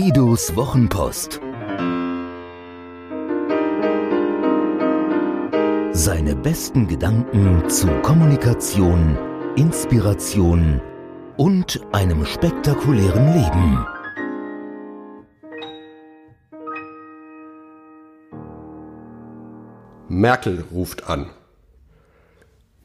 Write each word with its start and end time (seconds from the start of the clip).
Guidos 0.00 0.54
Wochenpost. 0.54 1.40
Seine 5.90 6.36
besten 6.36 6.86
Gedanken 6.86 7.68
zu 7.68 7.88
Kommunikation, 8.02 9.18
Inspiration 9.56 10.80
und 11.36 11.80
einem 11.90 12.24
spektakulären 12.24 13.32
Leben. 13.32 13.86
Merkel 20.08 20.64
ruft 20.70 21.08
an. 21.08 21.30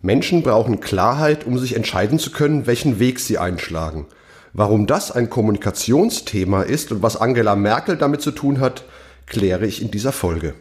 Menschen 0.01 0.41
brauchen 0.41 0.79
Klarheit, 0.79 1.45
um 1.45 1.59
sich 1.59 1.75
entscheiden 1.75 2.17
zu 2.17 2.31
können, 2.31 2.65
welchen 2.65 2.97
Weg 2.97 3.19
sie 3.19 3.37
einschlagen. 3.37 4.07
Warum 4.53 4.85
das 4.85 5.11
ein 5.11 5.31
Kommunikationsthema 5.31 6.61
ist 6.61 6.91
und 6.91 7.01
was 7.01 7.17
Angela 7.17 7.55
Merkel 7.55 7.97
damit 7.97 8.21
zu 8.21 8.29
tun 8.29 8.59
hat, 8.59 8.83
kläre 9.25 9.65
ich 9.65 9.81
in 9.81 9.89
dieser 9.89 10.11
Folge. 10.11 10.53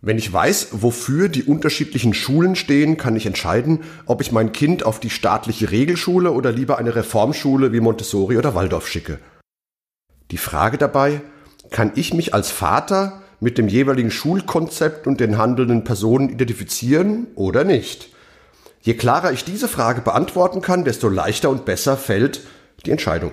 Wenn 0.00 0.18
ich 0.18 0.32
weiß, 0.32 0.68
wofür 0.72 1.28
die 1.28 1.44
unterschiedlichen 1.44 2.12
Schulen 2.12 2.56
stehen, 2.56 2.96
kann 2.96 3.14
ich 3.14 3.26
entscheiden, 3.26 3.80
ob 4.06 4.20
ich 4.20 4.32
mein 4.32 4.50
Kind 4.52 4.84
auf 4.84 4.98
die 4.98 5.10
staatliche 5.10 5.70
Regelschule 5.70 6.32
oder 6.32 6.50
lieber 6.50 6.78
eine 6.78 6.96
Reformschule 6.96 7.72
wie 7.72 7.80
Montessori 7.80 8.36
oder 8.36 8.56
Waldorf 8.56 8.88
schicke. 8.88 9.18
Die 10.32 10.36
Frage 10.36 10.76
dabei, 10.76 11.20
kann 11.70 11.92
ich 11.94 12.14
mich 12.14 12.34
als 12.34 12.50
Vater 12.50 13.22
mit 13.38 13.58
dem 13.58 13.68
jeweiligen 13.68 14.10
Schulkonzept 14.10 15.06
und 15.06 15.20
den 15.20 15.38
handelnden 15.38 15.84
Personen 15.84 16.30
identifizieren 16.30 17.28
oder 17.36 17.62
nicht? 17.62 18.08
Je 18.82 18.94
klarer 18.94 19.32
ich 19.32 19.44
diese 19.44 19.68
Frage 19.68 20.00
beantworten 20.00 20.62
kann, 20.62 20.84
desto 20.84 21.08
leichter 21.08 21.50
und 21.50 21.64
besser 21.64 21.96
fällt 21.96 22.40
die 22.86 22.90
Entscheidung. 22.90 23.32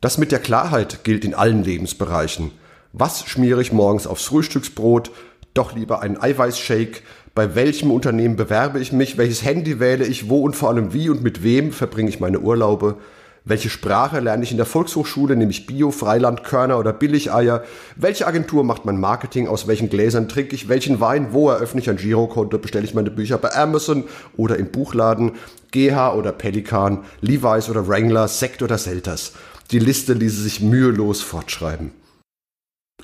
Das 0.00 0.18
mit 0.18 0.32
der 0.32 0.40
Klarheit 0.40 1.04
gilt 1.04 1.24
in 1.24 1.34
allen 1.34 1.62
Lebensbereichen. 1.62 2.50
Was 2.92 3.24
schmiere 3.24 3.62
ich 3.62 3.72
morgens 3.72 4.06
aufs 4.06 4.24
Frühstücksbrot? 4.24 5.12
Doch 5.54 5.74
lieber 5.74 6.02
einen 6.02 6.20
Eiweißshake? 6.20 7.02
Bei 7.34 7.54
welchem 7.54 7.90
Unternehmen 7.90 8.36
bewerbe 8.36 8.80
ich 8.80 8.92
mich? 8.92 9.16
Welches 9.16 9.44
Handy 9.44 9.80
wähle 9.80 10.04
ich? 10.04 10.28
Wo 10.28 10.40
und 10.42 10.56
vor 10.56 10.68
allem 10.68 10.92
wie 10.92 11.08
und 11.08 11.22
mit 11.22 11.42
wem 11.42 11.72
verbringe 11.72 12.10
ich 12.10 12.20
meine 12.20 12.40
Urlaube? 12.40 12.98
Welche 13.44 13.70
Sprache 13.70 14.20
lerne 14.20 14.44
ich 14.44 14.52
in 14.52 14.56
der 14.56 14.66
Volkshochschule, 14.66 15.34
nämlich 15.34 15.66
Bio, 15.66 15.90
Freiland, 15.90 16.44
Körner 16.44 16.78
oder 16.78 16.92
Billigeier? 16.92 17.64
Welche 17.96 18.28
Agentur 18.28 18.62
macht 18.62 18.84
mein 18.84 19.00
Marketing? 19.00 19.48
Aus 19.48 19.66
welchen 19.66 19.90
Gläsern 19.90 20.28
trinke 20.28 20.54
ich? 20.54 20.68
Welchen 20.68 21.00
Wein? 21.00 21.32
Wo 21.32 21.50
eröffne 21.50 21.80
ich 21.80 21.90
ein 21.90 21.96
Girokonto? 21.96 22.58
Bestelle 22.58 22.84
ich 22.84 22.94
meine 22.94 23.10
Bücher 23.10 23.38
bei 23.38 23.52
Amazon 23.52 24.04
oder 24.36 24.58
im 24.58 24.70
Buchladen? 24.70 25.32
GH 25.72 26.14
oder 26.14 26.30
Pelikan? 26.30 27.00
Levi's 27.20 27.68
oder 27.68 27.88
Wrangler? 27.88 28.28
Sekt 28.28 28.62
oder 28.62 28.78
Selters? 28.78 29.32
Die 29.72 29.80
Liste 29.80 30.12
ließe 30.12 30.40
sich 30.40 30.60
mühelos 30.60 31.20
fortschreiben. 31.20 31.90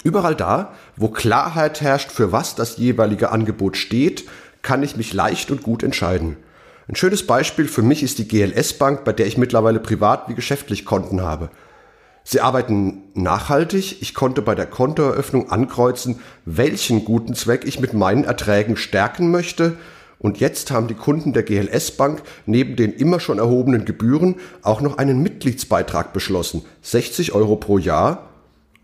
Überall 0.05 0.37
da, 0.37 0.75
wo 0.97 1.09
Klarheit 1.09 1.81
herrscht, 1.81 2.13
für 2.13 2.31
was 2.31 2.55
das 2.55 2.77
jeweilige 2.77 3.33
Angebot 3.33 3.77
steht, 3.77 4.29
kann 4.63 4.85
ich 4.85 4.97
mich 4.97 5.13
leicht 5.13 5.51
und 5.51 5.65
gut 5.65 5.83
entscheiden. 5.83 6.37
Ein 6.89 6.97
schönes 6.97 7.27
Beispiel 7.27 7.69
für 7.69 7.83
mich 7.83 8.03
ist 8.03 8.19
die 8.19 8.27
GLS 8.27 8.73
Bank, 8.73 9.05
bei 9.05 9.13
der 9.13 9.27
ich 9.27 9.37
mittlerweile 9.37 9.79
privat 9.79 10.27
wie 10.31 10.35
geschäftlich 10.35 10.87
Konten 10.87 11.21
habe. 11.21 11.51
Sie 12.25 12.41
arbeiten 12.41 13.03
nachhaltig. 13.13 14.01
Ich 14.01 14.15
konnte 14.15 14.41
bei 14.41 14.55
der 14.55 14.65
Kontoeröffnung 14.65 15.51
ankreuzen, 15.51 16.21
welchen 16.47 17.05
guten 17.05 17.35
Zweck 17.35 17.67
ich 17.67 17.79
mit 17.79 17.93
meinen 17.93 18.25
Erträgen 18.25 18.79
stärken 18.79 19.31
möchte. 19.31 19.77
Und 20.19 20.41
jetzt 20.41 20.71
haben 20.71 20.89
die 20.89 20.95
Kunden 20.95 21.35
der 21.35 21.43
GLS 21.43 21.91
Bank 21.91 22.23
neben 22.47 22.75
den 22.75 22.95
immer 22.95 23.21
schon 23.21 23.39
erhobenen 23.39 23.85
Gebühren 23.85 24.37
auch 24.63 24.81
noch 24.81 24.97
einen 24.97 25.23
Mitgliedsbeitrag 25.23 26.15
beschlossen. 26.15 26.65
60 26.81 27.35
Euro 27.35 27.57
pro 27.57 27.77
Jahr, 27.77 28.31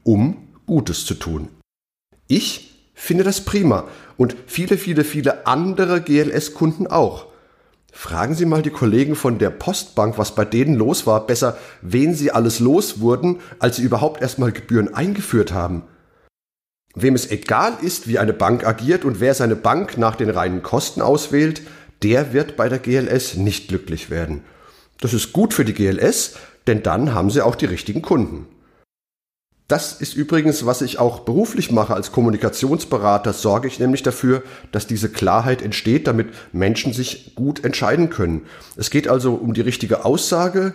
um 0.03 0.49
Gutes 0.67 1.07
zu 1.07 1.15
tun. 1.15 1.49
Ich 2.27 2.91
finde 2.93 3.25
das 3.25 3.41
prima 3.41 3.85
und 4.19 4.37
viele, 4.47 4.77
viele, 4.77 5.05
viele 5.05 5.47
andere 5.47 6.03
GLS-Kunden 6.03 6.87
auch. 6.87 7.34
Fragen 7.97 8.35
Sie 8.35 8.45
mal 8.45 8.61
die 8.61 8.71
Kollegen 8.71 9.15
von 9.15 9.39
der 9.39 9.51
Postbank, 9.51 10.19
was 10.19 10.35
bei 10.35 10.45
denen 10.45 10.75
los 10.75 11.07
war, 11.07 11.27
besser, 11.27 11.57
wen 11.81 12.13
sie 12.13 12.33
alles 12.33 12.59
los 12.59 13.01
wurden, 13.01 13.41
als 13.61 13.77
sie 13.77 13.83
überhaupt 13.83 14.21
erstmal 14.21 14.51
Gebühren 14.51 14.93
eingeführt 14.93 15.53
haben. 15.53 15.85
Wem 16.97 17.15
es 17.15 17.31
egal 17.31 17.73
ist, 17.81 18.09
wie 18.09 18.19
eine 18.19 18.33
Bank 18.33 18.67
agiert 18.67 19.05
und 19.05 19.21
wer 19.21 19.33
seine 19.33 19.55
Bank 19.55 19.97
nach 19.97 20.17
den 20.17 20.29
reinen 20.29 20.63
Kosten 20.63 21.03
auswählt, 21.03 21.63
der 22.03 22.33
wird 22.33 22.57
bei 22.57 22.69
der 22.69 22.81
GLS 22.81 23.37
nicht 23.37 23.69
glücklich 23.69 24.11
werden. 24.11 24.43
Das 25.01 25.15
ist 25.15 25.33
gut 25.33 25.55
für 25.55 25.65
die 25.65 25.73
GLS, 25.73 26.35
denn 26.67 26.83
dann 26.83 27.15
haben 27.15 27.31
sie 27.31 27.43
auch 27.43 27.55
die 27.55 27.67
richtigen 27.67 28.03
Kunden. 28.03 28.49
Das 29.67 29.99
ist 29.99 30.15
übrigens, 30.15 30.67
was 30.67 30.83
ich 30.83 30.99
auch 30.99 31.21
beruflich 31.21 31.71
mache 31.71 31.95
als 31.95 32.13
Kommunikationsberater, 32.13 33.33
sorge 33.33 33.67
ich 33.67 33.79
nämlich 33.79 34.03
dafür, 34.03 34.43
dass 34.73 34.87
diese 34.87 35.09
Klarheit 35.09 35.63
entsteht, 35.63 36.07
damit 36.07 36.29
Menschen 36.53 36.93
sich 36.93 37.35
gut 37.35 37.65
entscheiden 37.65 38.11
können. 38.11 38.43
Es 38.77 38.91
geht 38.91 39.09
also 39.09 39.35
um 39.35 39.55
die 39.55 39.63
richtige 39.63 40.05
Aussage, 40.05 40.75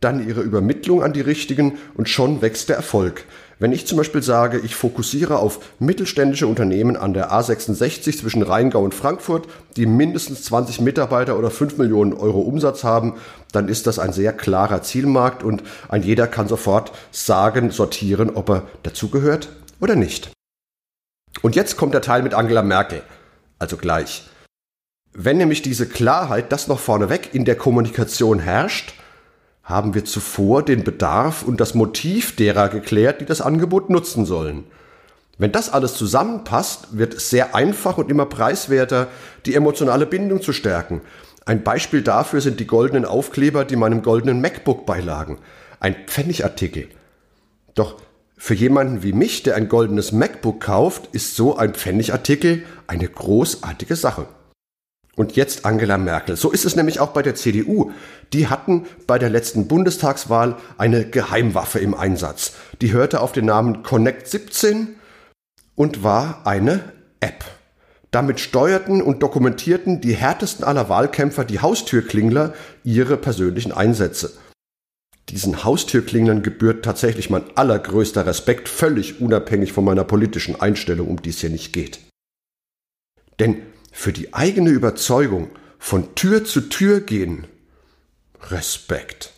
dann 0.00 0.26
ihre 0.26 0.42
Übermittlung 0.42 1.02
an 1.02 1.12
die 1.12 1.20
Richtigen 1.20 1.78
und 1.94 2.08
schon 2.08 2.42
wächst 2.42 2.68
der 2.68 2.76
Erfolg. 2.76 3.24
Wenn 3.58 3.72
ich 3.72 3.86
zum 3.86 3.96
Beispiel 3.96 4.22
sage, 4.22 4.58
ich 4.58 4.76
fokussiere 4.76 5.38
auf 5.38 5.60
mittelständische 5.78 6.46
Unternehmen 6.46 6.96
an 6.96 7.14
der 7.14 7.32
A66 7.32 8.18
zwischen 8.18 8.42
Rheingau 8.42 8.84
und 8.84 8.94
Frankfurt, 8.94 9.48
die 9.76 9.86
mindestens 9.86 10.42
20 10.44 10.82
Mitarbeiter 10.82 11.38
oder 11.38 11.50
5 11.50 11.78
Millionen 11.78 12.12
Euro 12.12 12.40
Umsatz 12.40 12.84
haben, 12.84 13.14
dann 13.52 13.68
ist 13.68 13.86
das 13.86 13.98
ein 13.98 14.12
sehr 14.12 14.34
klarer 14.34 14.82
Zielmarkt 14.82 15.42
und 15.42 15.62
ein 15.88 16.02
jeder 16.02 16.26
kann 16.26 16.48
sofort 16.48 16.92
sagen, 17.12 17.70
sortieren, 17.70 18.28
ob 18.28 18.50
er 18.50 18.62
dazugehört 18.82 19.48
oder 19.80 19.96
nicht. 19.96 20.30
Und 21.40 21.56
jetzt 21.56 21.78
kommt 21.78 21.94
der 21.94 22.02
Teil 22.02 22.22
mit 22.22 22.34
Angela 22.34 22.62
Merkel. 22.62 23.02
Also 23.58 23.78
gleich. 23.78 24.28
Wenn 25.14 25.38
nämlich 25.38 25.62
diese 25.62 25.86
Klarheit, 25.86 26.52
das 26.52 26.68
noch 26.68 26.78
vorneweg 26.78 27.30
in 27.32 27.46
der 27.46 27.56
Kommunikation 27.56 28.38
herrscht, 28.38 28.92
haben 29.66 29.94
wir 29.94 30.04
zuvor 30.04 30.62
den 30.62 30.84
Bedarf 30.84 31.42
und 31.42 31.60
das 31.60 31.74
Motiv 31.74 32.36
derer 32.36 32.68
geklärt, 32.68 33.20
die 33.20 33.26
das 33.26 33.40
Angebot 33.40 33.90
nutzen 33.90 34.24
sollen. 34.24 34.64
Wenn 35.38 35.52
das 35.52 35.70
alles 35.70 35.94
zusammenpasst, 35.94 36.96
wird 36.96 37.14
es 37.14 37.28
sehr 37.28 37.54
einfach 37.54 37.98
und 37.98 38.10
immer 38.10 38.26
preiswerter, 38.26 39.08
die 39.44 39.54
emotionale 39.54 40.06
Bindung 40.06 40.40
zu 40.40 40.52
stärken. 40.52 41.02
Ein 41.44 41.62
Beispiel 41.62 42.02
dafür 42.02 42.40
sind 42.40 42.58
die 42.60 42.66
goldenen 42.66 43.04
Aufkleber, 43.04 43.64
die 43.64 43.76
meinem 43.76 44.02
goldenen 44.02 44.40
MacBook 44.40 44.86
beilagen. 44.86 45.38
Ein 45.80 45.96
Pfennigartikel. 46.06 46.88
Doch 47.74 47.96
für 48.38 48.54
jemanden 48.54 49.02
wie 49.02 49.12
mich, 49.12 49.42
der 49.42 49.56
ein 49.56 49.68
goldenes 49.68 50.12
MacBook 50.12 50.60
kauft, 50.60 51.08
ist 51.12 51.36
so 51.36 51.56
ein 51.56 51.74
Pfennigartikel 51.74 52.64
eine 52.86 53.08
großartige 53.08 53.96
Sache. 53.96 54.26
Und 55.16 55.34
jetzt 55.34 55.64
Angela 55.64 55.96
Merkel. 55.96 56.36
So 56.36 56.52
ist 56.52 56.66
es 56.66 56.76
nämlich 56.76 57.00
auch 57.00 57.08
bei 57.08 57.22
der 57.22 57.34
CDU. 57.34 57.90
Die 58.34 58.48
hatten 58.48 58.84
bei 59.06 59.18
der 59.18 59.30
letzten 59.30 59.66
Bundestagswahl 59.66 60.56
eine 60.76 61.06
Geheimwaffe 61.06 61.78
im 61.78 61.94
Einsatz. 61.94 62.52
Die 62.82 62.92
hörte 62.92 63.20
auf 63.22 63.32
den 63.32 63.46
Namen 63.46 63.82
Connect 63.82 64.28
17 64.28 64.96
und 65.74 66.02
war 66.02 66.46
eine 66.46 66.92
App. 67.20 67.44
Damit 68.10 68.40
steuerten 68.40 69.00
und 69.00 69.22
dokumentierten 69.22 70.02
die 70.02 70.14
härtesten 70.14 70.64
aller 70.64 70.90
Wahlkämpfer, 70.90 71.46
die 71.46 71.60
Haustürklingler, 71.60 72.52
ihre 72.84 73.16
persönlichen 73.16 73.72
Einsätze. 73.72 74.34
Diesen 75.30 75.64
Haustürklinglern 75.64 76.42
gebührt 76.42 76.84
tatsächlich 76.84 77.30
mein 77.30 77.44
allergrößter 77.56 78.26
Respekt, 78.26 78.68
völlig 78.68 79.20
unabhängig 79.20 79.72
von 79.72 79.84
meiner 79.84 80.04
politischen 80.04 80.60
Einstellung, 80.60 81.08
um 81.08 81.20
die 81.20 81.30
es 81.30 81.40
hier 81.40 81.50
nicht 81.50 81.72
geht. 81.72 82.00
Denn 83.40 83.62
für 83.96 84.12
die 84.12 84.34
eigene 84.34 84.68
Überzeugung 84.68 85.48
von 85.78 86.14
Tür 86.14 86.44
zu 86.44 86.60
Tür 86.60 87.00
gehen, 87.00 87.46
Respekt. 88.50 89.32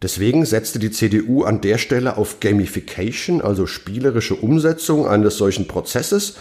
Deswegen 0.00 0.46
setzte 0.46 0.78
die 0.78 0.92
CDU 0.92 1.42
an 1.42 1.60
der 1.60 1.76
Stelle 1.76 2.16
auf 2.16 2.38
Gamification, 2.38 3.42
also 3.42 3.66
spielerische 3.66 4.36
Umsetzung 4.36 5.08
eines 5.08 5.36
solchen 5.36 5.66
Prozesses 5.66 6.36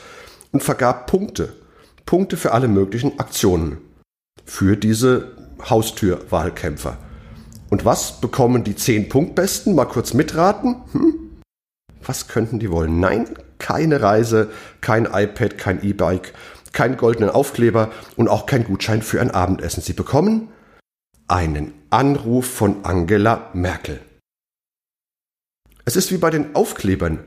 und 0.52 0.62
vergab 0.64 1.08
Punkte, 1.08 1.54
Punkte 2.06 2.38
für 2.38 2.52
alle 2.52 2.68
möglichen 2.68 3.20
Aktionen, 3.20 3.80
für 4.46 4.78
diese 4.78 5.32
Haustürwahlkämpfer. 5.68 7.00
Und 7.72 7.86
was 7.86 8.22
bekommen 8.22 8.64
die 8.64 8.76
zehn 8.76 9.10
Punktbesten? 9.10 9.74
Mal 9.74 9.86
kurz 9.86 10.14
mitraten. 10.14 10.76
Hm? 10.92 11.16
Was 12.06 12.28
könnten 12.28 12.60
die 12.60 12.70
wollen? 12.70 13.00
Nein, 13.00 13.28
keine 13.58 14.02
Reise, 14.02 14.50
kein 14.82 15.06
iPad, 15.06 15.58
kein 15.58 15.84
E-Bike, 15.84 16.34
keinen 16.74 16.98
goldenen 16.98 17.30
Aufkleber 17.30 17.92
und 18.16 18.28
auch 18.28 18.46
kein 18.46 18.64
Gutschein 18.64 19.02
für 19.02 19.22
ein 19.22 19.32
Abendessen. 19.32 19.82
Sie 19.82 19.94
bekommen 19.94 20.50
einen 21.28 21.74
Anruf 21.90 22.46
von 22.46 22.84
Angela 22.84 23.50
Merkel. 23.54 24.00
Es 25.86 25.96
ist 25.96 26.12
wie 26.12 26.18
bei 26.18 26.30
den 26.30 26.56
Aufklebern. 26.56 27.20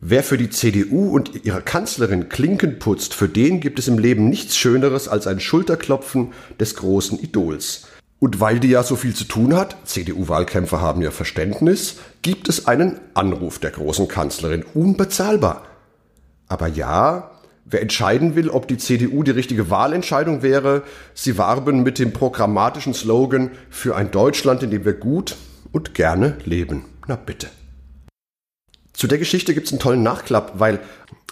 Wer 0.00 0.22
für 0.22 0.36
die 0.36 0.50
CDU 0.50 1.10
und 1.10 1.44
ihre 1.44 1.62
Kanzlerin 1.62 2.28
Klinken 2.28 2.78
putzt, 2.78 3.14
für 3.14 3.28
den 3.28 3.60
gibt 3.60 3.78
es 3.78 3.88
im 3.88 3.98
Leben 3.98 4.28
nichts 4.28 4.56
Schöneres 4.56 5.06
als 5.06 5.26
ein 5.26 5.38
Schulterklopfen 5.38 6.32
des 6.58 6.74
großen 6.74 7.20
Idols. 7.20 7.86
Und 8.18 8.40
weil 8.40 8.60
die 8.60 8.68
ja 8.68 8.82
so 8.82 8.96
viel 8.96 9.14
zu 9.14 9.24
tun 9.24 9.54
hat, 9.54 9.76
CDU-Wahlkämpfer 9.84 10.80
haben 10.80 11.02
ja 11.02 11.10
Verständnis, 11.10 11.96
gibt 12.22 12.48
es 12.48 12.66
einen 12.66 13.00
Anruf 13.14 13.58
der 13.58 13.70
großen 13.70 14.08
Kanzlerin, 14.08 14.64
unbezahlbar. 14.74 15.64
Aber 16.48 16.66
ja, 16.66 17.30
wer 17.64 17.82
entscheiden 17.82 18.34
will, 18.34 18.48
ob 18.48 18.68
die 18.68 18.78
CDU 18.78 19.22
die 19.22 19.30
richtige 19.30 19.70
Wahlentscheidung 19.70 20.42
wäre, 20.42 20.82
sie 21.14 21.38
warben 21.38 21.82
mit 21.82 21.98
dem 21.98 22.12
programmatischen 22.12 22.94
Slogan 22.94 23.50
für 23.70 23.96
ein 23.96 24.10
Deutschland, 24.10 24.62
in 24.62 24.70
dem 24.70 24.84
wir 24.84 24.94
gut 24.94 25.36
und 25.72 25.94
gerne 25.94 26.36
leben. 26.44 26.84
Na 27.06 27.16
bitte. 27.16 27.48
Zu 28.92 29.06
der 29.06 29.18
Geschichte 29.18 29.54
gibt 29.54 29.66
es 29.66 29.72
einen 29.72 29.80
tollen 29.80 30.02
Nachklapp, 30.02 30.52
weil 30.60 30.80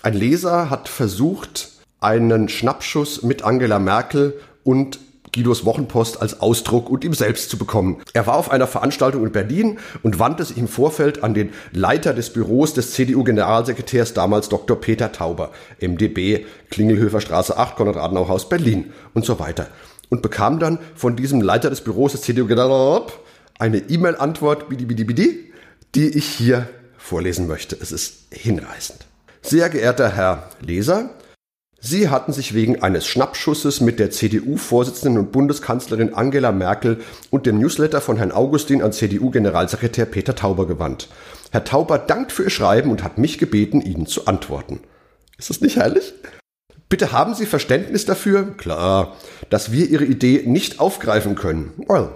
ein 0.02 0.14
Leser 0.14 0.70
hat 0.70 0.88
versucht, 0.88 1.70
einen 2.00 2.48
Schnappschuss 2.48 3.22
mit 3.22 3.42
Angela 3.42 3.78
Merkel 3.78 4.34
und 4.64 4.98
Guidos 5.32 5.64
Wochenpost 5.64 6.20
als 6.20 6.40
Ausdruck 6.40 6.90
und 6.90 7.04
ihm 7.04 7.14
selbst 7.14 7.50
zu 7.50 7.58
bekommen. 7.58 8.02
Er 8.12 8.26
war 8.26 8.36
auf 8.36 8.50
einer 8.50 8.66
Veranstaltung 8.66 9.24
in 9.24 9.32
Berlin 9.32 9.78
und 10.02 10.18
wandte 10.18 10.44
sich 10.44 10.58
im 10.58 10.68
Vorfeld 10.68 11.22
an 11.22 11.34
den 11.34 11.50
Leiter 11.72 12.14
des 12.14 12.32
Büros 12.32 12.74
des 12.74 12.92
CDU-Generalsekretärs, 12.92 14.14
damals 14.14 14.48
Dr. 14.48 14.80
Peter 14.80 15.12
Tauber, 15.12 15.50
MdB, 15.80 16.46
Klingelhöfer 16.70 17.20
Straße 17.20 17.56
8, 17.56 17.76
Konrad-Adenauer-Haus, 17.76 18.48
Berlin 18.48 18.92
und 19.14 19.24
so 19.24 19.38
weiter. 19.38 19.68
Und 20.08 20.22
bekam 20.22 20.58
dann 20.58 20.78
von 20.94 21.14
diesem 21.14 21.40
Leiter 21.40 21.70
des 21.70 21.82
Büros 21.82 22.12
des 22.12 22.22
CDU-Generalsekretärs 22.22 23.20
eine 23.60 23.78
E-Mail-Antwort, 23.78 24.66
die 25.94 26.08
ich 26.08 26.24
hier 26.24 26.68
vorlesen 26.96 27.46
möchte. 27.46 27.76
Es 27.80 27.92
ist 27.92 28.24
hinreißend. 28.32 29.06
Sehr 29.42 29.68
geehrter 29.68 30.10
Herr 30.10 30.48
Leser, 30.60 31.10
Sie 31.82 32.10
hatten 32.10 32.34
sich 32.34 32.52
wegen 32.52 32.82
eines 32.82 33.06
Schnappschusses 33.06 33.80
mit 33.80 33.98
der 33.98 34.10
CDU-Vorsitzenden 34.10 35.18
und 35.18 35.32
Bundeskanzlerin 35.32 36.12
Angela 36.12 36.52
Merkel 36.52 37.00
und 37.30 37.46
dem 37.46 37.58
Newsletter 37.58 38.02
von 38.02 38.18
Herrn 38.18 38.32
Augustin 38.32 38.82
an 38.82 38.92
CDU-Generalsekretär 38.92 40.04
Peter 40.04 40.34
Tauber 40.34 40.66
gewandt. 40.66 41.08
Herr 41.50 41.64
Tauber 41.64 41.98
dankt 41.98 42.32
für 42.32 42.44
Ihr 42.44 42.50
Schreiben 42.50 42.90
und 42.90 43.02
hat 43.02 43.16
mich 43.16 43.38
gebeten, 43.38 43.80
Ihnen 43.80 44.06
zu 44.06 44.26
antworten. 44.26 44.80
Ist 45.38 45.48
das 45.48 45.62
nicht 45.62 45.76
herrlich? 45.76 46.12
Bitte 46.90 47.12
haben 47.12 47.34
Sie 47.34 47.46
Verständnis 47.46 48.04
dafür, 48.04 48.56
klar, 48.58 49.16
dass 49.48 49.72
wir 49.72 49.88
Ihre 49.88 50.04
Idee 50.04 50.42
nicht 50.44 50.80
aufgreifen 50.80 51.34
können. 51.34 51.72
Well, 51.88 52.10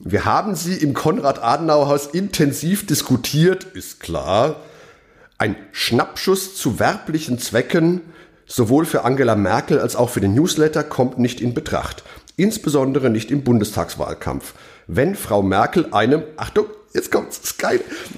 wir 0.00 0.24
haben 0.24 0.56
sie 0.56 0.74
im 0.74 0.94
Konrad-Adenauer-Haus 0.94 2.08
intensiv 2.08 2.84
diskutiert, 2.84 3.62
ist 3.62 4.00
klar. 4.00 4.56
Ein 5.38 5.54
Schnappschuss 5.70 6.56
zu 6.56 6.80
werblichen 6.80 7.38
Zwecken 7.38 8.00
sowohl 8.52 8.84
für 8.84 9.04
Angela 9.04 9.34
Merkel 9.34 9.78
als 9.80 9.96
auch 9.96 10.10
für 10.10 10.20
den 10.20 10.34
Newsletter 10.34 10.84
kommt 10.84 11.18
nicht 11.18 11.40
in 11.40 11.54
Betracht. 11.54 12.04
Insbesondere 12.36 13.08
nicht 13.08 13.30
im 13.30 13.44
Bundestagswahlkampf. 13.44 14.54
Wenn 14.86 15.14
Frau 15.14 15.42
Merkel 15.42 15.88
einem, 15.92 16.22
Achtung, 16.36 16.66
jetzt 16.92 17.10
kommt's, 17.10 17.38
ist 17.38 17.62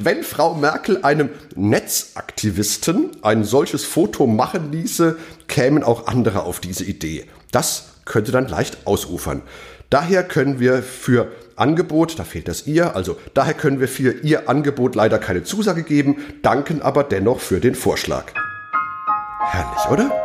wenn 0.00 0.24
Frau 0.24 0.54
Merkel 0.54 1.04
einem 1.04 1.30
Netzaktivisten 1.54 3.10
ein 3.22 3.44
solches 3.44 3.84
Foto 3.84 4.26
machen 4.26 4.72
ließe, 4.72 5.16
kämen 5.46 5.84
auch 5.84 6.06
andere 6.08 6.42
auf 6.42 6.58
diese 6.58 6.84
Idee. 6.84 7.26
Das 7.52 7.90
könnte 8.04 8.32
dann 8.32 8.48
leicht 8.48 8.86
ausufern. 8.86 9.42
Daher 9.90 10.24
können 10.24 10.58
wir 10.58 10.82
für 10.82 11.30
Angebot, 11.54 12.18
da 12.18 12.24
fehlt 12.24 12.48
das 12.48 12.66
ihr, 12.66 12.96
also 12.96 13.16
daher 13.34 13.54
können 13.54 13.78
wir 13.78 13.86
für 13.86 14.10
ihr 14.22 14.48
Angebot 14.48 14.96
leider 14.96 15.20
keine 15.20 15.44
Zusage 15.44 15.84
geben, 15.84 16.16
danken 16.42 16.82
aber 16.82 17.04
dennoch 17.04 17.38
für 17.38 17.60
den 17.60 17.76
Vorschlag. 17.76 18.32
Herrlich, 19.52 19.88
oder? 19.90 20.23